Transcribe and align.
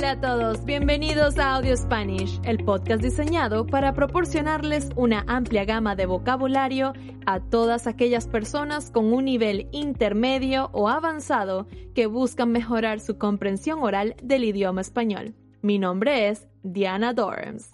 Hola 0.00 0.12
a 0.12 0.20
todos, 0.22 0.64
bienvenidos 0.64 1.38
a 1.38 1.56
Audio 1.56 1.76
Spanish, 1.76 2.40
el 2.44 2.64
podcast 2.64 3.02
diseñado 3.02 3.66
para 3.66 3.92
proporcionarles 3.92 4.88
una 4.96 5.26
amplia 5.28 5.66
gama 5.66 5.94
de 5.94 6.06
vocabulario 6.06 6.94
a 7.26 7.40
todas 7.40 7.86
aquellas 7.86 8.26
personas 8.26 8.90
con 8.90 9.12
un 9.12 9.26
nivel 9.26 9.68
intermedio 9.72 10.70
o 10.72 10.88
avanzado 10.88 11.66
que 11.94 12.06
buscan 12.06 12.50
mejorar 12.50 13.00
su 13.00 13.18
comprensión 13.18 13.82
oral 13.82 14.16
del 14.22 14.44
idioma 14.44 14.80
español. 14.80 15.34
Mi 15.60 15.78
nombre 15.78 16.30
es 16.30 16.48
Diana 16.62 17.12
Dorms. 17.12 17.70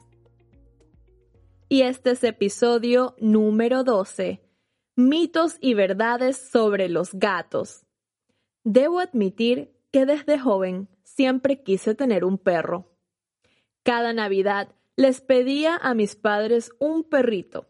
Y 1.69 1.83
este 1.83 2.11
es 2.11 2.25
episodio 2.25 3.15
número 3.21 3.85
12, 3.85 4.43
mitos 4.97 5.59
y 5.61 5.75
verdades 5.75 6.37
sobre 6.37 6.89
los 6.89 7.15
gatos. 7.15 7.87
Debo 8.65 8.99
admitir 8.99 9.77
que 9.93 10.07
desde 10.07 10.41
joven 10.41 10.89
siempre 11.07 11.63
quise 11.63 11.95
tener 11.95 12.25
un 12.25 12.37
perro. 12.37 12.91
Cada 13.85 14.13
Navidad 14.13 14.75
les 14.97 15.21
pedía 15.21 15.77
a 15.77 15.95
mis 15.95 16.17
padres 16.17 16.73
un 16.81 17.05
perrito, 17.05 17.69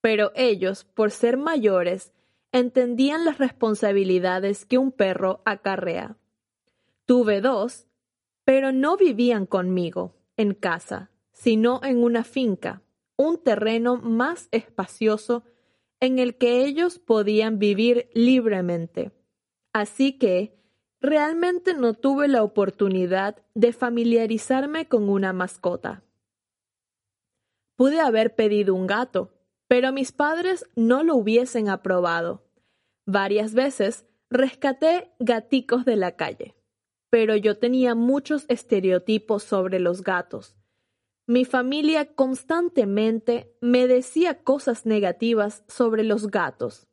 pero 0.00 0.30
ellos, 0.36 0.84
por 0.84 1.10
ser 1.10 1.36
mayores, 1.36 2.12
entendían 2.52 3.24
las 3.24 3.38
responsabilidades 3.38 4.64
que 4.64 4.78
un 4.78 4.92
perro 4.92 5.42
acarrea. 5.44 6.16
Tuve 7.04 7.40
dos, 7.40 7.88
pero 8.44 8.72
no 8.72 8.96
vivían 8.96 9.44
conmigo 9.44 10.14
en 10.36 10.54
casa, 10.54 11.10
sino 11.32 11.80
en 11.82 12.02
una 12.02 12.22
finca, 12.22 12.82
un 13.16 13.42
terreno 13.42 13.96
más 13.96 14.48
espacioso 14.52 15.42
en 16.00 16.20
el 16.20 16.36
que 16.36 16.64
ellos 16.64 17.00
podían 17.00 17.58
vivir 17.58 18.08
libremente. 18.14 19.10
Así 19.72 20.16
que 20.16 20.57
realmente 21.00 21.74
no 21.74 21.94
tuve 21.94 22.28
la 22.28 22.42
oportunidad 22.42 23.36
de 23.54 23.72
familiarizarme 23.72 24.88
con 24.88 25.08
una 25.08 25.32
mascota. 25.32 26.02
Pude 27.76 28.00
haber 28.00 28.34
pedido 28.34 28.74
un 28.74 28.86
gato, 28.86 29.32
pero 29.68 29.92
mis 29.92 30.12
padres 30.12 30.66
no 30.74 31.04
lo 31.04 31.14
hubiesen 31.14 31.68
aprobado. 31.68 32.42
Varias 33.06 33.54
veces 33.54 34.06
rescaté 34.30 35.12
gaticos 35.20 35.84
de 35.84 35.96
la 35.96 36.16
calle, 36.16 36.54
pero 37.10 37.36
yo 37.36 37.56
tenía 37.58 37.94
muchos 37.94 38.44
estereotipos 38.48 39.42
sobre 39.42 39.78
los 39.78 40.02
gatos. 40.02 40.56
Mi 41.26 41.44
familia 41.44 42.14
constantemente 42.14 43.54
me 43.60 43.86
decía 43.86 44.42
cosas 44.42 44.86
negativas 44.86 45.62
sobre 45.68 46.02
los 46.02 46.28
gatos. 46.28 46.88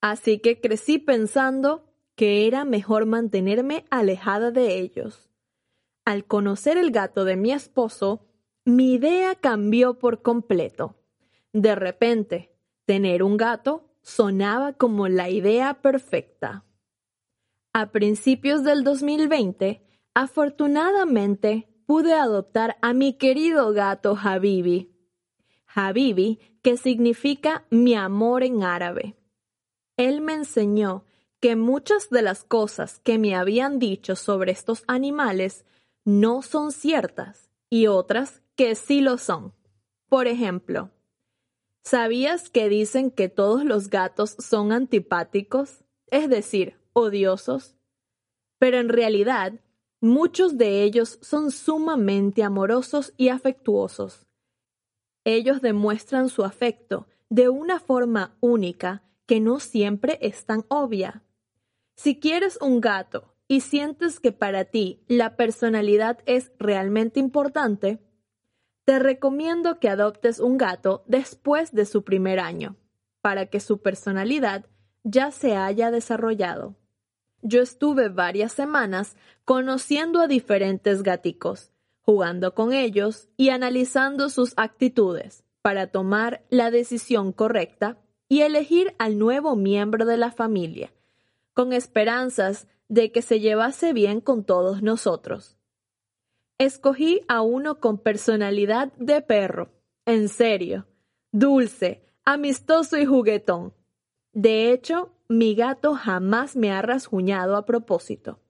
Así 0.00 0.40
que 0.40 0.60
crecí 0.60 0.98
pensando 0.98 1.93
que 2.14 2.46
era 2.46 2.64
mejor 2.64 3.06
mantenerme 3.06 3.84
alejada 3.90 4.50
de 4.50 4.78
ellos. 4.78 5.30
Al 6.04 6.24
conocer 6.26 6.76
el 6.76 6.90
gato 6.90 7.24
de 7.24 7.36
mi 7.36 7.52
esposo, 7.52 8.26
mi 8.64 8.94
idea 8.94 9.34
cambió 9.34 9.98
por 9.98 10.22
completo. 10.22 10.96
De 11.52 11.74
repente, 11.74 12.56
tener 12.84 13.22
un 13.22 13.36
gato 13.36 13.90
sonaba 14.02 14.74
como 14.74 15.08
la 15.08 15.30
idea 15.30 15.80
perfecta. 15.80 16.64
A 17.72 17.90
principios 17.90 18.62
del 18.62 18.84
2020, 18.84 19.82
afortunadamente, 20.14 21.68
pude 21.86 22.14
adoptar 22.14 22.76
a 22.82 22.92
mi 22.92 23.14
querido 23.14 23.72
gato 23.72 24.16
Habibi. 24.22 24.94
Habibi, 25.66 26.38
que 26.62 26.76
significa 26.76 27.66
mi 27.70 27.94
amor 27.94 28.44
en 28.44 28.62
árabe. 28.62 29.16
Él 29.96 30.20
me 30.20 30.34
enseñó 30.34 31.04
que 31.44 31.56
muchas 31.56 32.08
de 32.08 32.22
las 32.22 32.42
cosas 32.42 33.00
que 33.00 33.18
me 33.18 33.34
habían 33.34 33.78
dicho 33.78 34.16
sobre 34.16 34.50
estos 34.50 34.82
animales 34.86 35.66
no 36.06 36.40
son 36.40 36.72
ciertas 36.72 37.50
y 37.68 37.86
otras 37.86 38.40
que 38.56 38.74
sí 38.74 39.02
lo 39.02 39.18
son. 39.18 39.52
Por 40.08 40.26
ejemplo, 40.26 40.90
¿sabías 41.82 42.48
que 42.48 42.70
dicen 42.70 43.10
que 43.10 43.28
todos 43.28 43.62
los 43.62 43.90
gatos 43.90 44.36
son 44.38 44.72
antipáticos, 44.72 45.84
es 46.06 46.30
decir, 46.30 46.78
odiosos? 46.94 47.76
Pero 48.58 48.78
en 48.78 48.88
realidad, 48.88 49.52
muchos 50.00 50.56
de 50.56 50.82
ellos 50.82 51.18
son 51.20 51.50
sumamente 51.50 52.42
amorosos 52.42 53.12
y 53.18 53.28
afectuosos. 53.28 54.26
Ellos 55.24 55.60
demuestran 55.60 56.30
su 56.30 56.42
afecto 56.42 57.06
de 57.28 57.50
una 57.50 57.80
forma 57.80 58.34
única 58.40 59.02
que 59.26 59.40
no 59.40 59.60
siempre 59.60 60.18
es 60.22 60.46
tan 60.46 60.64
obvia. 60.68 61.20
Si 61.96 62.18
quieres 62.18 62.58
un 62.60 62.80
gato 62.80 63.34
y 63.46 63.60
sientes 63.60 64.18
que 64.18 64.32
para 64.32 64.64
ti 64.64 65.04
la 65.06 65.36
personalidad 65.36 66.18
es 66.26 66.52
realmente 66.58 67.20
importante, 67.20 68.00
te 68.84 68.98
recomiendo 68.98 69.78
que 69.78 69.88
adoptes 69.88 70.40
un 70.40 70.58
gato 70.58 71.04
después 71.06 71.72
de 71.72 71.86
su 71.86 72.04
primer 72.04 72.40
año, 72.40 72.76
para 73.20 73.46
que 73.46 73.60
su 73.60 73.80
personalidad 73.80 74.66
ya 75.04 75.30
se 75.30 75.56
haya 75.56 75.90
desarrollado. 75.90 76.74
Yo 77.42 77.62
estuve 77.62 78.08
varias 78.08 78.52
semanas 78.52 79.16
conociendo 79.44 80.20
a 80.20 80.26
diferentes 80.26 81.02
gaticos, 81.02 81.70
jugando 82.00 82.54
con 82.54 82.72
ellos 82.72 83.28
y 83.36 83.50
analizando 83.50 84.30
sus 84.30 84.52
actitudes 84.56 85.44
para 85.62 85.86
tomar 85.86 86.44
la 86.50 86.70
decisión 86.70 87.32
correcta 87.32 87.98
y 88.28 88.40
elegir 88.40 88.94
al 88.98 89.18
nuevo 89.18 89.56
miembro 89.56 90.04
de 90.04 90.16
la 90.16 90.30
familia 90.30 90.92
con 91.54 91.72
esperanzas 91.72 92.68
de 92.88 93.12
que 93.12 93.22
se 93.22 93.40
llevase 93.40 93.92
bien 93.92 94.20
con 94.20 94.44
todos 94.44 94.82
nosotros. 94.82 95.56
Escogí 96.58 97.22
a 97.26 97.40
uno 97.40 97.80
con 97.80 97.98
personalidad 97.98 98.92
de 98.94 99.22
perro, 99.22 99.72
en 100.06 100.28
serio, 100.28 100.86
dulce, 101.32 102.04
amistoso 102.24 102.98
y 102.98 103.06
juguetón. 103.06 103.74
De 104.32 104.70
hecho, 104.70 105.12
mi 105.28 105.54
gato 105.54 105.94
jamás 105.94 106.54
me 106.54 106.70
ha 106.70 106.82
rasguñado 106.82 107.56
a 107.56 107.64
propósito. 107.64 108.40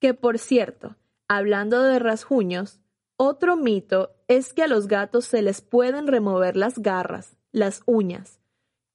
Que 0.00 0.14
por 0.14 0.38
cierto, 0.38 0.96
hablando 1.28 1.82
de 1.82 1.98
rasguños, 1.98 2.80
otro 3.16 3.56
mito 3.56 4.14
es 4.28 4.54
que 4.54 4.62
a 4.62 4.66
los 4.66 4.88
gatos 4.88 5.26
se 5.26 5.42
les 5.42 5.60
pueden 5.60 6.06
remover 6.06 6.56
las 6.56 6.78
garras, 6.78 7.36
las 7.52 7.82
uñas. 7.84 8.40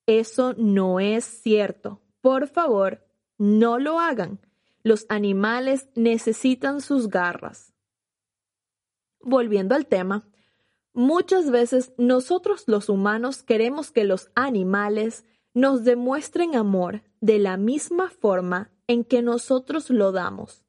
Eso 0.08 0.54
no 0.58 1.00
es 1.00 1.26
cierto. 1.26 2.02
Por 2.22 2.48
favor, 2.48 3.05
no 3.38 3.80
lo 3.80 4.00
hagan. 4.00 4.40
Los 4.84 5.06
animales 5.10 5.90
necesitan 5.96 6.82
sus 6.82 7.10
garras. 7.10 7.74
Volviendo 9.20 9.76
al 9.76 9.88
tema, 9.88 10.28
muchas 10.94 11.50
veces 11.50 11.94
nosotros 11.98 12.64
los 12.68 12.90
humanos 12.90 13.42
queremos 13.42 13.92
que 13.92 14.04
los 14.04 14.30
animales 14.36 15.26
nos 15.54 15.84
demuestren 15.84 16.56
amor 16.56 17.02
de 17.22 17.40
la 17.40 17.58
misma 17.58 18.10
forma 18.10 18.72
en 18.88 19.04
que 19.04 19.22
nosotros 19.22 19.90
lo 19.90 20.12
damos. 20.12 20.64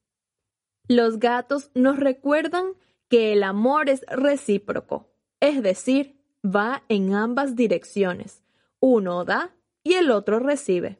Los 0.89 1.19
gatos 1.19 1.71
nos 1.75 1.99
recuerdan 1.99 2.73
que 3.09 3.33
el 3.33 3.43
amor 3.43 3.89
es 3.89 4.05
recíproco, 4.09 5.11
es 5.41 5.63
decir, 5.63 6.17
va 6.45 6.85
en 6.89 7.15
ambas 7.15 7.57
direcciones. 7.57 8.43
Uno 8.81 9.25
da 9.25 9.55
y 9.83 9.95
el 9.95 10.11
otro 10.11 10.39
recibe. 10.39 10.99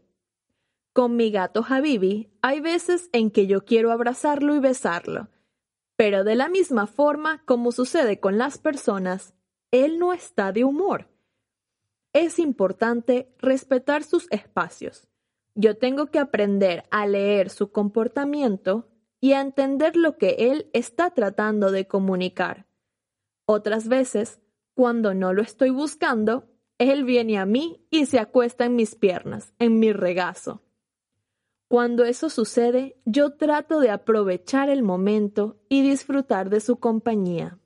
Con 0.97 1.15
mi 1.15 1.31
gato 1.31 1.63
Habibi 1.69 2.31
hay 2.41 2.61
veces 2.61 3.11
en 3.13 3.31
que 3.31 3.47
yo 3.47 3.67
quiero 3.67 3.93
abrazarlo 3.93 4.57
y 4.57 4.61
besarlo, 4.61 5.29
pero 5.95 6.25
de 6.25 6.37
la 6.37 6.49
misma 6.49 6.87
forma 6.87 7.43
como 7.45 7.71
sucede 7.71 8.19
con 8.19 8.39
las 8.39 8.57
personas, 8.57 9.35
él 9.71 9.99
no 9.99 10.15
está 10.15 10.53
de 10.53 10.65
humor. 10.65 11.11
Es 12.15 12.39
importante 12.39 13.31
respetar 13.37 14.05
sus 14.05 14.27
espacios. 14.31 15.07
Yo 15.55 15.77
tengo 15.77 16.07
que 16.07 16.19
aprender 16.19 16.85
a 16.91 17.07
leer 17.07 17.51
su 17.51 17.71
comportamiento 17.73 18.89
y 19.21 19.35
a 19.35 19.43
entender 19.43 19.97
lo 19.97 20.17
que 20.17 20.51
él 20.51 20.71
está 20.73 21.11
tratando 21.11 21.73
de 21.73 21.87
comunicar. 21.87 22.69
Otras 23.45 23.89
veces, 23.89 24.41
cuando 24.73 25.13
no 25.13 25.35
lo 25.35 25.43
estoy 25.43 25.69
buscando, 25.69 26.49
él 26.79 27.05
viene 27.05 27.37
a 27.37 27.45
mí 27.45 27.87
y 27.91 28.07
se 28.07 28.19
acuesta 28.19 28.65
en 28.65 28.77
mis 28.77 28.95
piernas, 28.95 29.53
en 29.59 29.79
mi 29.79 29.93
regazo. 29.93 30.63
Cuando 31.69 32.05
eso 32.05 32.31
sucede, 32.31 33.01
yo 33.05 33.37
trato 33.37 33.81
de 33.81 33.91
aprovechar 33.91 34.71
el 34.71 34.83
momento 34.83 35.61
y 35.69 35.83
disfrutar 35.83 36.49
de 36.49 36.61
su 36.61 36.79
compañía. 36.79 37.59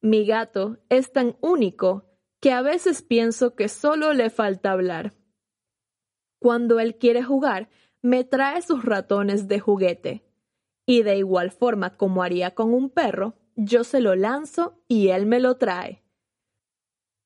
Mi 0.00 0.24
gato 0.24 0.78
es 0.88 1.12
tan 1.12 1.36
único 1.40 2.04
que 2.40 2.52
a 2.52 2.62
veces 2.62 3.02
pienso 3.02 3.54
que 3.54 3.68
solo 3.68 4.12
le 4.14 4.30
falta 4.30 4.70
hablar. 4.70 5.14
Cuando 6.40 6.80
él 6.80 6.96
quiere 6.96 7.22
jugar, 7.22 7.68
me 8.02 8.24
trae 8.24 8.60
sus 8.60 8.84
ratones 8.84 9.48
de 9.48 9.60
juguete. 9.60 10.24
Y 10.86 11.02
de 11.02 11.16
igual 11.16 11.50
forma 11.50 11.96
como 11.96 12.22
haría 12.22 12.54
con 12.54 12.74
un 12.74 12.90
perro, 12.90 13.34
yo 13.56 13.84
se 13.84 14.00
lo 14.00 14.14
lanzo 14.14 14.82
y 14.88 15.08
él 15.08 15.24
me 15.24 15.40
lo 15.40 15.56
trae. 15.56 16.02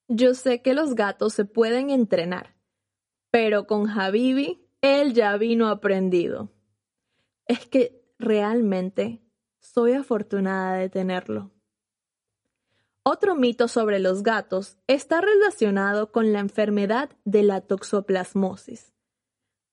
Yo 0.08 0.34
sé 0.34 0.62
que 0.62 0.74
los 0.74 0.94
gatos 0.94 1.34
se 1.34 1.44
pueden 1.44 1.90
entrenar, 1.90 2.56
pero 3.32 3.66
con 3.66 3.88
Habibi 3.90 4.67
él 4.80 5.14
ya 5.14 5.36
vino 5.36 5.68
aprendido. 5.68 6.50
Es 7.46 7.66
que 7.66 8.12
realmente 8.18 9.22
soy 9.58 9.92
afortunada 9.92 10.76
de 10.76 10.88
tenerlo. 10.88 11.50
Otro 13.02 13.34
mito 13.36 13.68
sobre 13.68 14.00
los 14.00 14.22
gatos 14.22 14.76
está 14.86 15.20
relacionado 15.20 16.12
con 16.12 16.32
la 16.32 16.40
enfermedad 16.40 17.10
de 17.24 17.42
la 17.42 17.62
toxoplasmosis. 17.62 18.92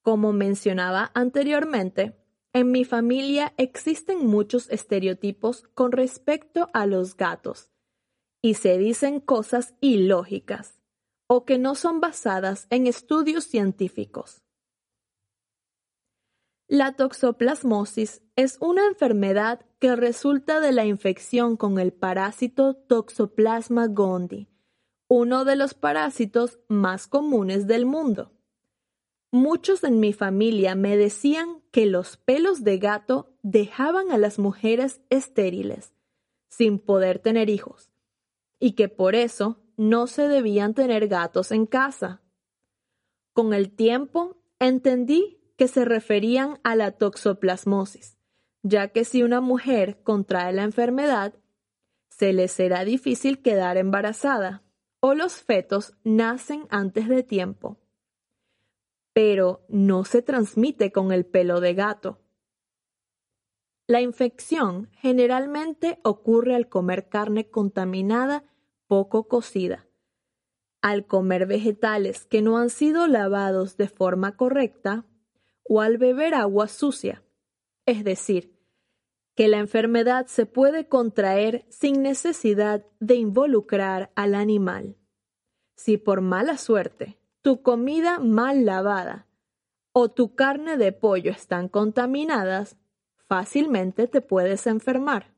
Como 0.01 0.31
mencionaba 0.31 1.11
anteriormente, 1.13 2.15
en 2.53 2.71
mi 2.71 2.85
familia 2.85 3.53
existen 3.57 4.25
muchos 4.25 4.69
estereotipos 4.69 5.63
con 5.73 5.91
respecto 5.91 6.69
a 6.73 6.85
los 6.85 7.17
gatos 7.17 7.71
y 8.41 8.53
se 8.53 8.77
dicen 8.77 9.19
cosas 9.19 9.73
ilógicas 9.81 10.79
o 11.27 11.43
que 11.43 11.57
no 11.57 11.75
son 11.75 11.99
basadas 11.99 12.67
en 12.69 12.87
estudios 12.87 13.43
científicos. 13.43 14.44
La 16.67 16.94
toxoplasmosis 16.94 18.23
es 18.35 18.57
una 18.59 18.88
enfermedad 18.88 19.63
que 19.77 19.95
resulta 19.95 20.59
de 20.59 20.71
la 20.71 20.83
infección 20.83 21.57
con 21.57 21.77
el 21.77 21.94
parásito 21.94 22.73
Toxoplasma 22.75 23.85
gondii, 23.85 24.50
uno 25.07 25.45
de 25.45 25.57
los 25.57 25.75
parásitos 25.75 26.57
más 26.67 27.06
comunes 27.06 27.67
del 27.67 27.85
mundo. 27.85 28.31
Muchos 29.29 29.83
en 29.83 30.00
mi 30.00 30.12
familia 30.12 30.73
me 30.73 30.97
decían 30.97 31.62
que 31.69 31.85
los 31.85 32.17
pelos 32.17 32.63
de 32.63 32.79
gato 32.79 33.38
dejaban 33.44 34.12
a 34.12 34.17
las 34.17 34.39
mujeres 34.39 35.01
estériles, 35.12 35.94
sin 36.47 36.79
poder 36.79 37.19
tener 37.19 37.47
hijos, 37.51 37.91
y 38.59 38.71
que 38.71 38.89
por 38.89 39.13
eso 39.13 39.62
no 39.77 40.07
se 40.07 40.27
debían 40.27 40.73
tener 40.73 41.07
gatos 41.09 41.51
en 41.51 41.67
casa. 41.67 42.23
Con 43.33 43.53
el 43.53 43.69
tiempo 43.75 44.38
entendí 44.57 45.44
que 45.57 45.67
se 45.67 45.85
referían 45.85 46.59
a 46.63 46.75
la 46.75 46.91
toxoplasmosis, 46.91 48.17
ya 48.63 48.89
que 48.89 49.05
si 49.05 49.23
una 49.23 49.41
mujer 49.41 50.01
contrae 50.03 50.53
la 50.53 50.63
enfermedad, 50.63 51.35
se 52.09 52.33
le 52.33 52.47
será 52.47 52.83
difícil 52.85 53.41
quedar 53.41 53.77
embarazada 53.77 54.63
o 54.99 55.13
los 55.13 55.35
fetos 55.35 55.93
nacen 56.03 56.65
antes 56.69 57.07
de 57.07 57.23
tiempo. 57.23 57.77
Pero 59.13 59.65
no 59.69 60.03
se 60.03 60.21
transmite 60.21 60.91
con 60.91 61.11
el 61.11 61.25
pelo 61.25 61.61
de 61.61 61.73
gato. 61.73 62.19
La 63.87 64.01
infección 64.01 64.89
generalmente 64.93 65.99
ocurre 66.03 66.55
al 66.55 66.69
comer 66.69 67.07
carne 67.07 67.49
contaminada 67.49 68.43
poco 68.87 69.27
cocida, 69.27 69.87
al 70.81 71.05
comer 71.05 71.45
vegetales 71.45 72.25
que 72.25 72.41
no 72.41 72.57
han 72.57 72.69
sido 72.69 73.07
lavados 73.07 73.77
de 73.77 73.87
forma 73.87 74.35
correcta 74.35 75.05
o 75.67 75.81
al 75.81 75.97
beber 75.97 76.33
agua 76.33 76.67
sucia. 76.67 77.23
Es 77.85 78.03
decir, 78.03 78.56
que 79.35 79.47
la 79.47 79.57
enfermedad 79.57 80.27
se 80.27 80.45
puede 80.45 80.88
contraer 80.88 81.65
sin 81.69 82.01
necesidad 82.01 82.85
de 83.00 83.15
involucrar 83.15 84.12
al 84.15 84.33
animal. 84.33 84.95
Si 85.75 85.97
por 85.97 86.21
mala 86.21 86.57
suerte 86.57 87.19
tu 87.41 87.62
comida 87.62 88.19
mal 88.19 88.65
lavada 88.65 89.27
o 89.91 90.09
tu 90.09 90.35
carne 90.35 90.77
de 90.77 90.91
pollo 90.94 91.31
están 91.31 91.67
contaminadas, 91.67 92.77
fácilmente 93.27 94.07
te 94.07 94.21
puedes 94.21 94.67
enfermar. 94.67 95.33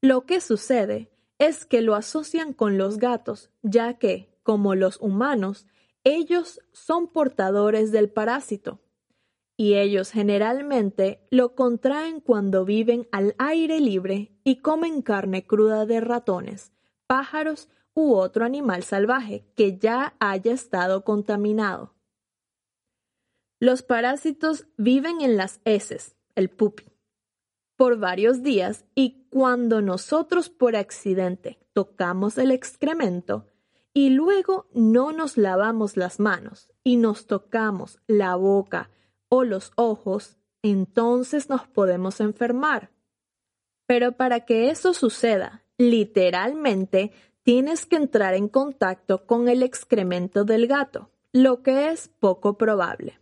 Lo 0.00 0.26
que 0.26 0.40
sucede 0.40 1.10
es 1.38 1.66
que 1.66 1.82
lo 1.82 1.94
asocian 1.94 2.52
con 2.52 2.78
los 2.78 2.98
gatos, 2.98 3.50
ya 3.62 3.94
que, 3.94 4.34
como 4.42 4.74
los 4.74 5.00
humanos, 5.00 5.66
ellos 6.04 6.60
son 6.72 7.08
portadores 7.08 7.90
del 7.90 8.10
parásito 8.10 8.80
y 9.56 9.74
ellos 9.74 10.10
generalmente 10.10 11.26
lo 11.30 11.54
contraen 11.54 12.20
cuando 12.20 12.64
viven 12.64 13.08
al 13.12 13.34
aire 13.38 13.80
libre 13.80 14.32
y 14.44 14.56
comen 14.56 15.00
carne 15.00 15.46
cruda 15.46 15.86
de 15.86 16.00
ratones, 16.00 16.72
pájaros 17.06 17.68
u 17.94 18.14
otro 18.14 18.44
animal 18.44 18.82
salvaje 18.82 19.46
que 19.54 19.78
ya 19.78 20.14
haya 20.18 20.52
estado 20.52 21.04
contaminado. 21.04 21.94
Los 23.60 23.82
parásitos 23.82 24.66
viven 24.76 25.20
en 25.20 25.36
las 25.36 25.60
heces, 25.64 26.16
el 26.34 26.50
pupi, 26.50 26.92
por 27.76 27.98
varios 27.98 28.42
días 28.42 28.84
y 28.94 29.26
cuando 29.30 29.80
nosotros 29.80 30.50
por 30.50 30.76
accidente 30.76 31.58
tocamos 31.72 32.36
el 32.36 32.50
excremento, 32.50 33.46
y 33.94 34.10
luego 34.10 34.66
no 34.74 35.12
nos 35.12 35.38
lavamos 35.38 35.96
las 35.96 36.18
manos 36.18 36.68
y 36.82 36.96
nos 36.96 37.26
tocamos 37.26 38.00
la 38.08 38.34
boca 38.34 38.90
o 39.28 39.44
los 39.44 39.72
ojos, 39.76 40.36
entonces 40.62 41.48
nos 41.48 41.66
podemos 41.68 42.20
enfermar. 42.20 42.90
Pero 43.86 44.12
para 44.12 44.40
que 44.40 44.70
eso 44.70 44.94
suceda, 44.94 45.62
literalmente 45.78 47.12
tienes 47.44 47.86
que 47.86 47.96
entrar 47.96 48.34
en 48.34 48.48
contacto 48.48 49.26
con 49.26 49.48
el 49.48 49.62
excremento 49.62 50.44
del 50.44 50.66
gato, 50.66 51.10
lo 51.32 51.62
que 51.62 51.90
es 51.90 52.08
poco 52.18 52.58
probable. 52.58 53.20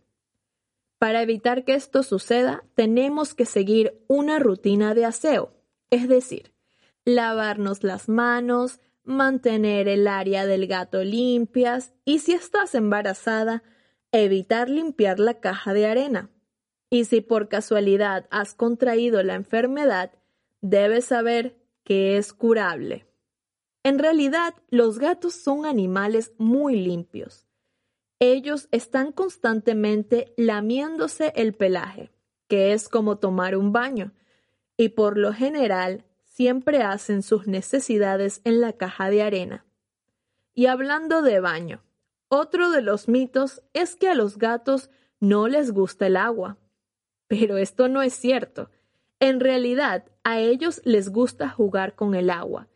Para 0.97 1.21
evitar 1.21 1.65
que 1.65 1.75
esto 1.75 2.01
suceda, 2.01 2.63
tenemos 2.75 3.35
que 3.35 3.45
seguir 3.45 4.01
una 4.07 4.39
rutina 4.39 4.95
de 4.95 5.05
aseo, 5.05 5.53
es 5.89 6.07
decir, 6.07 6.53
lavarnos 7.03 7.83
las 7.83 8.07
manos, 8.07 8.79
mantener 9.03 9.87
el 9.87 10.07
área 10.07 10.45
del 10.45 10.67
gato 10.67 11.03
limpias 11.03 11.93
y 12.05 12.19
si 12.19 12.33
estás 12.33 12.75
embarazada, 12.75 13.63
evitar 14.11 14.69
limpiar 14.69 15.19
la 15.19 15.39
caja 15.39 15.73
de 15.73 15.87
arena. 15.87 16.29
Y 16.89 17.05
si 17.05 17.21
por 17.21 17.49
casualidad 17.49 18.27
has 18.29 18.53
contraído 18.53 19.23
la 19.23 19.33
enfermedad, 19.33 20.11
debes 20.61 21.05
saber 21.05 21.57
que 21.83 22.17
es 22.17 22.33
curable. 22.33 23.07
En 23.83 23.99
realidad, 23.99 24.53
los 24.69 24.99
gatos 24.99 25.33
son 25.33 25.65
animales 25.65 26.33
muy 26.37 26.75
limpios. 26.75 27.47
Ellos 28.19 28.69
están 28.71 29.11
constantemente 29.11 30.33
lamiéndose 30.37 31.33
el 31.35 31.53
pelaje, 31.53 32.11
que 32.47 32.71
es 32.71 32.87
como 32.87 33.17
tomar 33.17 33.57
un 33.57 33.73
baño, 33.73 34.13
y 34.77 34.89
por 34.89 35.17
lo 35.17 35.33
general 35.33 36.05
siempre 36.33 36.81
hacen 36.81 37.21
sus 37.21 37.45
necesidades 37.45 38.41
en 38.43 38.59
la 38.59 38.73
caja 38.73 39.11
de 39.11 39.21
arena. 39.21 39.65
Y 40.55 40.65
hablando 40.65 41.21
de 41.21 41.39
baño, 41.39 41.83
otro 42.27 42.71
de 42.71 42.81
los 42.81 43.07
mitos 43.07 43.61
es 43.73 43.95
que 43.95 44.09
a 44.09 44.15
los 44.15 44.39
gatos 44.39 44.89
no 45.19 45.47
les 45.47 45.71
gusta 45.71 46.07
el 46.07 46.17
agua. 46.17 46.57
Pero 47.27 47.57
esto 47.57 47.87
no 47.87 48.01
es 48.01 48.13
cierto. 48.13 48.71
En 49.19 49.39
realidad, 49.39 50.05
a 50.23 50.39
ellos 50.39 50.81
les 50.85 51.09
gusta 51.09 51.49
jugar 51.49 51.93
con 51.95 52.15
el 52.15 52.31
agua, 52.31 52.67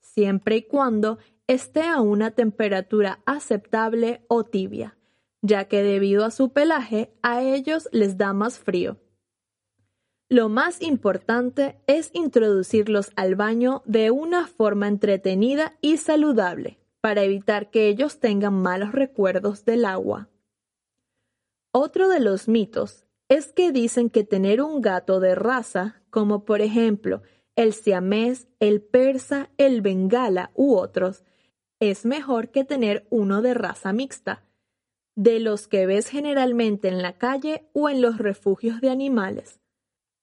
siempre 0.00 0.56
y 0.56 0.62
cuando 0.62 1.18
esté 1.46 1.82
a 1.82 2.00
una 2.00 2.30
temperatura 2.30 3.20
aceptable 3.26 4.24
o 4.28 4.44
tibia, 4.44 4.96
ya 5.42 5.66
que 5.66 5.82
debido 5.82 6.24
a 6.24 6.30
su 6.30 6.52
pelaje 6.54 7.12
a 7.22 7.42
ellos 7.42 7.88
les 7.92 8.16
da 8.16 8.32
más 8.32 8.58
frío. 8.58 8.98
Lo 10.30 10.48
más 10.48 10.80
importante 10.80 11.78
es 11.86 12.10
introducirlos 12.14 13.12
al 13.14 13.34
baño 13.34 13.82
de 13.84 14.10
una 14.10 14.46
forma 14.46 14.88
entretenida 14.88 15.76
y 15.80 15.98
saludable 15.98 16.78
para 17.00 17.22
evitar 17.22 17.70
que 17.70 17.88
ellos 17.88 18.18
tengan 18.18 18.54
malos 18.54 18.92
recuerdos 18.92 19.64
del 19.66 19.84
agua. 19.84 20.30
Otro 21.72 22.08
de 22.08 22.20
los 22.20 22.48
mitos 22.48 23.04
es 23.28 23.52
que 23.52 23.72
dicen 23.72 24.08
que 24.08 24.24
tener 24.24 24.62
un 24.62 24.80
gato 24.80 25.20
de 25.20 25.34
raza, 25.34 26.02
como 26.08 26.44
por 26.44 26.62
ejemplo 26.62 27.22
el 27.56 27.72
siamés, 27.72 28.48
el 28.58 28.80
persa, 28.80 29.50
el 29.58 29.80
bengala 29.80 30.50
u 30.54 30.74
otros, 30.74 31.24
es 31.80 32.04
mejor 32.06 32.50
que 32.50 32.64
tener 32.64 33.06
uno 33.10 33.42
de 33.42 33.54
raza 33.54 33.92
mixta, 33.92 34.44
de 35.14 35.38
los 35.38 35.68
que 35.68 35.86
ves 35.86 36.08
generalmente 36.08 36.88
en 36.88 37.02
la 37.02 37.18
calle 37.18 37.68
o 37.72 37.88
en 37.88 38.00
los 38.00 38.18
refugios 38.18 38.80
de 38.80 38.90
animales. 38.90 39.60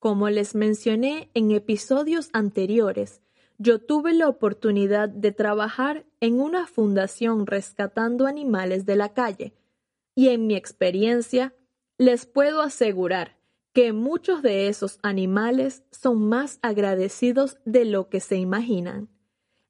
Como 0.02 0.32
les 0.32 0.56
mencioné 0.56 1.30
en 1.36 1.52
episodios 1.52 2.32
anteriores, 2.34 3.22
yo 3.60 3.78
tuve 3.78 4.16
la 4.16 4.28
oportunidad 4.30 5.10
de 5.10 5.32
trabajar 5.32 6.08
en 6.22 6.42
una 6.42 6.66
fundación 6.66 7.46
rescatando 7.46 8.26
animales 8.26 8.88
de 8.88 8.96
la 8.96 9.14
calle 9.14 9.54
y 10.16 10.30
en 10.30 10.48
mi 10.48 10.56
experiencia 10.56 11.54
les 12.00 12.26
puedo 12.26 12.64
asegurar 12.64 13.38
que 13.74 13.94
muchos 13.94 14.42
de 14.42 14.70
esos 14.70 14.98
animales 15.04 15.84
son 15.92 16.28
más 16.28 16.58
agradecidos 16.64 17.60
de 17.66 17.86
lo 17.86 18.10
que 18.10 18.22
se 18.22 18.38
imaginan. 18.38 19.08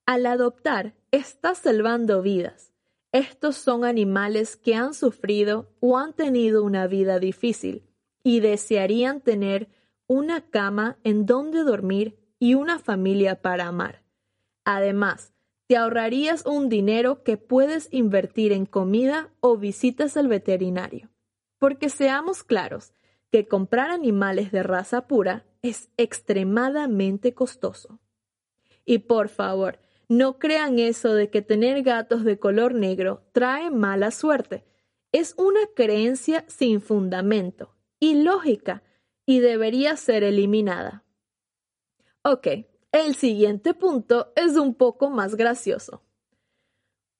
Al 0.05 0.27
adoptar, 0.27 0.95
estás 1.11 1.57
salvando 1.57 2.21
vidas. 2.21 2.71
Estos 3.11 3.57
son 3.57 3.83
animales 3.83 4.55
que 4.55 4.75
han 4.75 4.93
sufrido 4.93 5.73
o 5.81 5.97
han 5.97 6.13
tenido 6.13 6.63
una 6.63 6.87
vida 6.87 7.19
difícil 7.19 7.83
y 8.23 8.39
desearían 8.39 9.19
tener 9.19 9.67
una 10.11 10.41
cama 10.41 10.97
en 11.05 11.25
donde 11.25 11.63
dormir 11.63 12.19
y 12.37 12.55
una 12.55 12.79
familia 12.79 13.41
para 13.41 13.67
amar. 13.67 14.03
Además, 14.65 15.31
te 15.67 15.77
ahorrarías 15.77 16.45
un 16.45 16.67
dinero 16.67 17.23
que 17.23 17.37
puedes 17.37 17.87
invertir 17.93 18.51
en 18.51 18.65
comida 18.65 19.29
o 19.39 19.55
visitas 19.55 20.17
al 20.17 20.27
veterinario. 20.27 21.09
Porque 21.59 21.87
seamos 21.87 22.43
claros, 22.43 22.93
que 23.31 23.47
comprar 23.47 23.89
animales 23.89 24.51
de 24.51 24.63
raza 24.63 25.07
pura 25.07 25.45
es 25.61 25.89
extremadamente 25.95 27.33
costoso. 27.33 28.01
Y 28.83 28.97
por 28.97 29.29
favor, 29.29 29.79
no 30.09 30.39
crean 30.39 30.77
eso 30.77 31.13
de 31.13 31.29
que 31.29 31.41
tener 31.41 31.83
gatos 31.83 32.25
de 32.25 32.37
color 32.37 32.73
negro 32.73 33.23
trae 33.31 33.71
mala 33.71 34.11
suerte. 34.11 34.65
Es 35.13 35.35
una 35.37 35.61
creencia 35.73 36.43
sin 36.49 36.81
fundamento, 36.81 37.77
ilógica, 38.01 38.83
y 39.31 39.39
debería 39.39 39.95
ser 39.95 40.25
eliminada. 40.25 41.05
Ok, 42.21 42.47
el 42.91 43.15
siguiente 43.15 43.73
punto 43.73 44.33
es 44.35 44.57
un 44.57 44.75
poco 44.75 45.09
más 45.09 45.35
gracioso. 45.35 46.03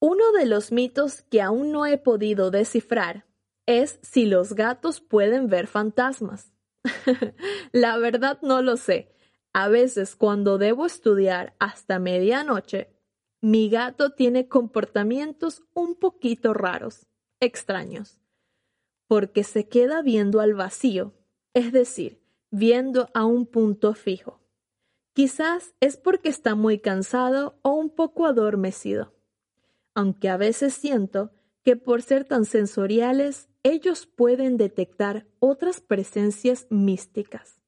Uno 0.01 0.33
de 0.33 0.45
los 0.45 0.73
mitos 0.73 1.21
que 1.21 1.41
aún 1.41 1.71
no 1.71 1.85
he 1.85 1.97
podido 1.97 2.51
descifrar 2.51 3.25
es 3.65 3.97
si 4.01 4.25
los 4.25 4.55
gatos 4.55 4.99
pueden 4.99 5.47
ver 5.47 5.67
fantasmas. 5.67 6.51
La 7.71 7.97
verdad 7.97 8.39
no 8.41 8.61
lo 8.61 8.75
sé. 8.75 9.15
A 9.53 9.69
veces 9.69 10.17
cuando 10.17 10.57
debo 10.57 10.87
estudiar 10.87 11.55
hasta 11.59 11.97
medianoche, 11.97 12.93
mi 13.39 13.69
gato 13.69 14.09
tiene 14.09 14.49
comportamientos 14.49 15.63
un 15.73 15.95
poquito 15.95 16.53
raros, 16.53 17.07
extraños, 17.39 18.19
porque 19.07 19.45
se 19.45 19.69
queda 19.69 20.01
viendo 20.01 20.41
al 20.41 20.55
vacío, 20.55 21.13
es 21.53 21.71
decir, 21.71 22.21
viendo 22.51 23.09
a 23.13 23.25
un 23.25 23.45
punto 23.45 23.93
fijo. 23.93 24.39
Quizás 25.13 25.73
es 25.79 25.97
porque 25.97 26.29
está 26.29 26.55
muy 26.55 26.79
cansado 26.79 27.59
o 27.63 27.71
un 27.73 27.89
poco 27.89 28.25
adormecido, 28.25 29.13
aunque 29.93 30.29
a 30.29 30.37
veces 30.37 30.73
siento 30.73 31.31
que 31.63 31.75
por 31.75 32.01
ser 32.01 32.25
tan 32.25 32.45
sensoriales 32.45 33.49
ellos 33.63 34.05
pueden 34.05 34.57
detectar 34.57 35.27
otras 35.39 35.81
presencias 35.81 36.67
místicas. 36.69 37.59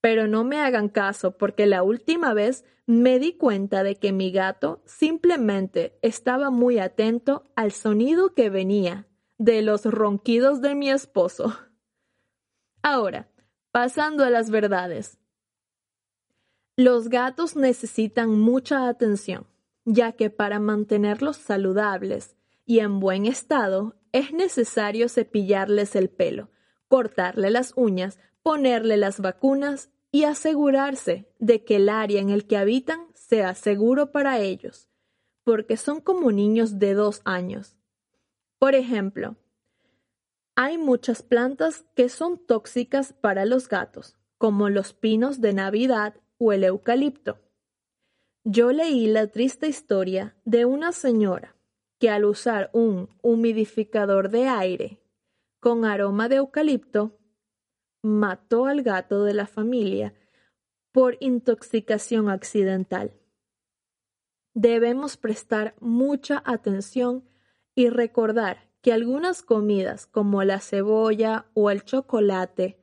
Pero 0.00 0.26
no 0.26 0.44
me 0.44 0.60
hagan 0.60 0.88
caso 0.88 1.36
porque 1.36 1.66
la 1.66 1.82
última 1.82 2.32
vez 2.32 2.64
me 2.86 3.18
di 3.18 3.34
cuenta 3.34 3.82
de 3.82 3.96
que 3.96 4.12
mi 4.12 4.32
gato 4.32 4.82
simplemente 4.86 5.98
estaba 6.02 6.50
muy 6.50 6.78
atento 6.78 7.44
al 7.54 7.72
sonido 7.72 8.34
que 8.34 8.48
venía 8.48 9.06
de 9.38 9.62
los 9.62 9.84
ronquidos 9.84 10.60
de 10.60 10.74
mi 10.74 10.90
esposo. 10.90 11.56
Ahora, 12.82 13.28
pasando 13.72 14.24
a 14.24 14.30
las 14.30 14.50
verdades. 14.50 15.18
Los 16.76 17.08
gatos 17.08 17.56
necesitan 17.56 18.30
mucha 18.30 18.88
atención, 18.88 19.46
ya 19.84 20.12
que 20.12 20.30
para 20.30 20.60
mantenerlos 20.60 21.36
saludables 21.36 22.36
y 22.64 22.78
en 22.78 23.00
buen 23.00 23.26
estado 23.26 23.96
es 24.12 24.32
necesario 24.32 25.08
cepillarles 25.08 25.94
el 25.94 26.08
pelo, 26.08 26.48
cortarle 26.88 27.50
las 27.50 27.74
uñas, 27.76 28.18
ponerle 28.42 28.96
las 28.96 29.20
vacunas 29.20 29.90
y 30.10 30.24
asegurarse 30.24 31.28
de 31.38 31.64
que 31.64 31.76
el 31.76 31.88
área 31.88 32.20
en 32.20 32.30
el 32.30 32.46
que 32.46 32.56
habitan 32.56 33.08
sea 33.14 33.54
seguro 33.54 34.10
para 34.10 34.38
ellos, 34.38 34.88
porque 35.44 35.76
son 35.76 36.00
como 36.00 36.32
niños 36.32 36.78
de 36.78 36.94
dos 36.94 37.20
años. 37.24 37.76
Por 38.58 38.74
ejemplo, 38.74 39.36
hay 40.54 40.78
muchas 40.78 41.22
plantas 41.22 41.84
que 41.94 42.08
son 42.08 42.38
tóxicas 42.38 43.12
para 43.12 43.44
los 43.44 43.68
gatos, 43.68 44.18
como 44.38 44.68
los 44.68 44.92
pinos 44.92 45.40
de 45.40 45.52
Navidad 45.52 46.14
o 46.38 46.52
el 46.52 46.64
eucalipto. 46.64 47.38
Yo 48.44 48.72
leí 48.72 49.06
la 49.06 49.26
triste 49.26 49.68
historia 49.68 50.36
de 50.44 50.64
una 50.64 50.92
señora 50.92 51.56
que 51.98 52.08
al 52.08 52.24
usar 52.24 52.70
un 52.72 53.10
humidificador 53.22 54.30
de 54.30 54.48
aire 54.48 55.00
con 55.60 55.84
aroma 55.84 56.28
de 56.28 56.36
eucalipto, 56.36 57.18
mató 58.02 58.64
al 58.64 58.82
gato 58.82 59.24
de 59.24 59.34
la 59.34 59.46
familia 59.46 60.14
por 60.90 61.18
intoxicación 61.20 62.30
accidental. 62.30 63.12
Debemos 64.54 65.18
prestar 65.18 65.74
mucha 65.78 66.42
atención 66.46 67.28
y 67.74 67.90
recordar 67.90 68.69
que 68.82 68.92
algunas 68.92 69.42
comidas 69.42 70.06
como 70.06 70.42
la 70.44 70.60
cebolla 70.60 71.46
o 71.54 71.70
el 71.70 71.84
chocolate 71.84 72.78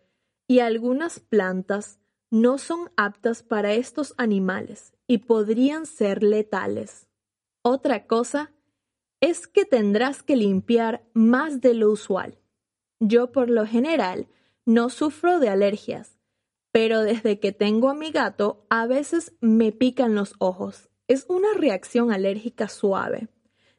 y 0.47 0.59
algunas 0.59 1.19
plantas 1.19 1.99
no 2.29 2.57
son 2.57 2.91
aptas 2.97 3.43
para 3.43 3.73
estos 3.73 4.13
animales 4.17 4.93
y 5.07 5.19
podrían 5.19 5.85
ser 5.85 6.23
letales. 6.23 7.07
Otra 7.63 8.05
cosa 8.05 8.51
es 9.21 9.47
que 9.47 9.65
tendrás 9.65 10.23
que 10.23 10.35
limpiar 10.35 11.03
más 11.13 11.61
de 11.61 11.73
lo 11.73 11.89
usual. 11.91 12.37
Yo 12.99 13.31
por 13.31 13.49
lo 13.49 13.65
general 13.65 14.27
no 14.65 14.89
sufro 14.89 15.39
de 15.39 15.49
alergias, 15.49 16.19
pero 16.71 17.01
desde 17.01 17.39
que 17.39 17.51
tengo 17.51 17.89
a 17.89 17.95
mi 17.95 18.11
gato 18.11 18.65
a 18.69 18.85
veces 18.85 19.35
me 19.39 19.71
pican 19.71 20.13
los 20.13 20.35
ojos. 20.39 20.89
Es 21.07 21.25
una 21.29 21.53
reacción 21.55 22.11
alérgica 22.11 22.67
suave, 22.67 23.29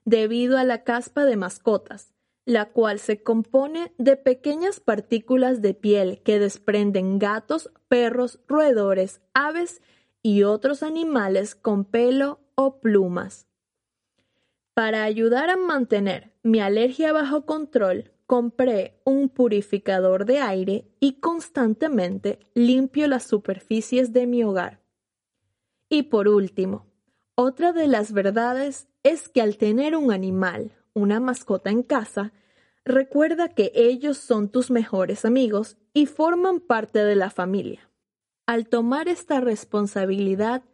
debido 0.08 0.56
a 0.56 0.64
la 0.64 0.84
caspa 0.84 1.26
de 1.26 1.36
mascotas, 1.36 2.14
la 2.46 2.70
cual 2.70 2.98
se 2.98 3.22
compone 3.22 3.92
de 3.98 4.16
pequeñas 4.16 4.80
partículas 4.80 5.60
de 5.60 5.74
piel 5.74 6.22
que 6.22 6.38
desprenden 6.38 7.18
gatos, 7.18 7.70
perros, 7.88 8.40
roedores, 8.48 9.20
aves 9.34 9.82
y 10.22 10.44
otros 10.44 10.82
animales 10.82 11.54
con 11.54 11.84
pelo 11.84 12.40
o 12.54 12.80
plumas. 12.80 13.46
Para 14.72 15.04
ayudar 15.04 15.50
a 15.50 15.58
mantener 15.58 16.32
mi 16.42 16.60
alergia 16.60 17.12
bajo 17.12 17.44
control, 17.44 18.12
compré 18.24 19.02
un 19.04 19.28
purificador 19.28 20.24
de 20.24 20.38
aire 20.38 20.88
y 21.00 21.20
constantemente 21.20 22.38
limpio 22.54 23.08
las 23.08 23.24
superficies 23.24 24.14
de 24.14 24.26
mi 24.26 24.42
hogar. 24.42 24.80
Y 25.90 26.04
por 26.04 26.28
último, 26.28 26.87
otra 27.40 27.72
de 27.72 27.86
las 27.86 28.12
verdades 28.12 28.88
es 29.04 29.28
que 29.28 29.40
al 29.40 29.58
tener 29.58 29.94
un 29.94 30.10
animal, 30.10 30.72
una 30.92 31.20
mascota 31.20 31.70
en 31.70 31.84
casa, 31.84 32.32
recuerda 32.84 33.46
que 33.46 33.70
ellos 33.76 34.18
son 34.18 34.48
tus 34.48 34.72
mejores 34.72 35.24
amigos 35.24 35.76
y 35.94 36.06
forman 36.06 36.58
parte 36.58 36.98
de 37.04 37.14
la 37.14 37.30
familia. 37.30 37.92
Al 38.44 38.68
tomar 38.68 39.06
esta 39.06 39.38
responsabilidad, 39.38 40.64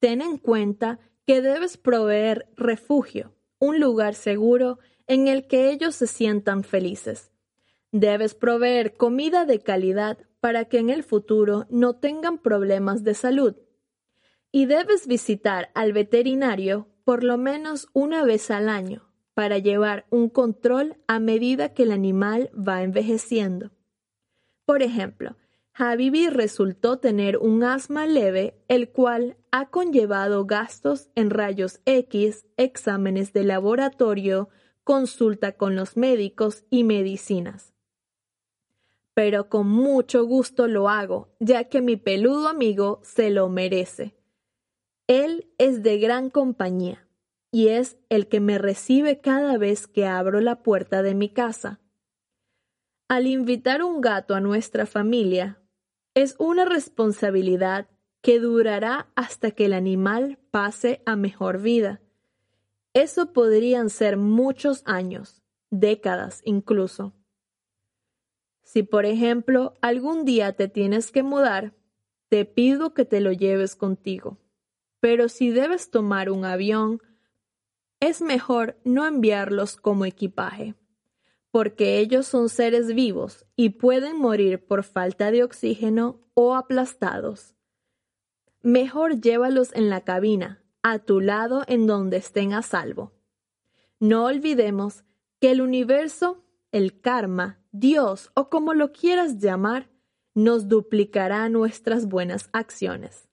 ten 0.00 0.20
en 0.20 0.36
cuenta 0.36 0.98
que 1.26 1.40
debes 1.40 1.78
proveer 1.78 2.46
refugio, 2.58 3.32
un 3.58 3.80
lugar 3.80 4.14
seguro 4.14 4.80
en 5.06 5.28
el 5.28 5.46
que 5.46 5.70
ellos 5.70 5.94
se 5.94 6.06
sientan 6.06 6.62
felices. 6.62 7.32
Debes 7.90 8.34
proveer 8.34 8.98
comida 8.98 9.46
de 9.46 9.60
calidad 9.60 10.18
para 10.40 10.66
que 10.66 10.76
en 10.76 10.90
el 10.90 11.04
futuro 11.04 11.66
no 11.70 11.94
tengan 11.94 12.36
problemas 12.36 13.02
de 13.02 13.14
salud. 13.14 13.56
Y 14.52 14.66
debes 14.66 15.06
visitar 15.06 15.70
al 15.74 15.92
veterinario 15.92 16.86
por 17.04 17.24
lo 17.24 17.38
menos 17.38 17.88
una 17.94 18.24
vez 18.24 18.50
al 18.50 18.68
año 18.68 19.08
para 19.34 19.58
llevar 19.58 20.06
un 20.10 20.28
control 20.28 20.96
a 21.06 21.18
medida 21.18 21.72
que 21.72 21.84
el 21.84 21.90
animal 21.90 22.50
va 22.56 22.82
envejeciendo. 22.82 23.70
Por 24.66 24.82
ejemplo, 24.82 25.36
Habibi 25.74 26.28
resultó 26.28 26.98
tener 26.98 27.38
un 27.38 27.64
asma 27.64 28.06
leve, 28.06 28.62
el 28.68 28.90
cual 28.90 29.36
ha 29.50 29.70
conllevado 29.70 30.44
gastos 30.44 31.08
en 31.14 31.30
rayos 31.30 31.80
X, 31.86 32.46
exámenes 32.58 33.32
de 33.32 33.44
laboratorio, 33.44 34.50
consulta 34.84 35.52
con 35.52 35.74
los 35.76 35.96
médicos 35.96 36.64
y 36.68 36.84
medicinas. 36.84 37.72
Pero 39.14 39.48
con 39.48 39.68
mucho 39.68 40.24
gusto 40.24 40.66
lo 40.66 40.88
hago, 40.88 41.34
ya 41.40 41.64
que 41.64 41.80
mi 41.80 41.96
peludo 41.96 42.48
amigo 42.48 43.00
se 43.02 43.30
lo 43.30 43.48
merece. 43.48 44.14
Él 45.06 45.52
es 45.58 45.82
de 45.82 45.98
gran 45.98 46.30
compañía 46.30 47.06
y 47.50 47.68
es 47.68 47.98
el 48.08 48.28
que 48.28 48.40
me 48.40 48.58
recibe 48.58 49.20
cada 49.20 49.58
vez 49.58 49.86
que 49.86 50.06
abro 50.06 50.40
la 50.40 50.62
puerta 50.62 51.02
de 51.02 51.14
mi 51.14 51.28
casa. 51.28 51.80
Al 53.08 53.26
invitar 53.26 53.82
un 53.82 54.00
gato 54.00 54.34
a 54.34 54.40
nuestra 54.40 54.86
familia, 54.86 55.60
es 56.14 56.34
una 56.38 56.64
responsabilidad 56.64 57.88
que 58.22 58.38
durará 58.38 59.10
hasta 59.16 59.50
que 59.50 59.66
el 59.66 59.72
animal 59.72 60.38
pase 60.50 61.02
a 61.04 61.16
mejor 61.16 61.60
vida. 61.60 62.00
Eso 62.94 63.32
podrían 63.32 63.90
ser 63.90 64.16
muchos 64.16 64.82
años, 64.86 65.42
décadas 65.70 66.40
incluso. 66.44 67.12
Si, 68.62 68.82
por 68.82 69.04
ejemplo, 69.04 69.74
algún 69.82 70.24
día 70.24 70.52
te 70.52 70.68
tienes 70.68 71.10
que 71.10 71.22
mudar, 71.22 71.74
te 72.28 72.44
pido 72.44 72.94
que 72.94 73.04
te 73.04 73.20
lo 73.20 73.32
lleves 73.32 73.76
contigo. 73.76 74.38
Pero 75.02 75.28
si 75.28 75.50
debes 75.50 75.90
tomar 75.90 76.30
un 76.30 76.46
avión, 76.46 77.02
es 78.00 78.22
mejor 78.22 78.78
no 78.84 79.04
enviarlos 79.06 79.76
como 79.76 80.06
equipaje 80.06 80.74
porque 81.52 81.98
ellos 81.98 82.26
son 82.26 82.48
seres 82.48 82.94
vivos 82.94 83.44
y 83.54 83.68
pueden 83.70 84.16
morir 84.18 84.66
por 84.66 84.82
falta 84.82 85.30
de 85.30 85.44
oxígeno 85.44 86.18
o 86.34 86.56
aplastados. 86.56 87.54
Mejor 88.62 89.20
llévalos 89.20 89.72
en 89.74 89.90
la 89.90 90.00
cabina, 90.00 90.64
a 90.82 90.98
tu 90.98 91.20
lado 91.20 91.62
en 91.68 91.86
donde 91.86 92.16
estén 92.16 92.54
a 92.54 92.62
salvo. 92.62 93.12
No 94.00 94.24
olvidemos 94.24 95.04
que 95.40 95.50
el 95.50 95.60
universo, 95.60 96.42
el 96.72 97.00
karma, 97.00 97.60
Dios 97.70 98.30
o 98.34 98.48
como 98.48 98.72
lo 98.72 98.92
quieras 98.92 99.38
llamar, 99.38 99.90
nos 100.34 100.68
duplicará 100.68 101.50
nuestras 101.50 102.06
buenas 102.06 102.48
acciones. 102.54 103.28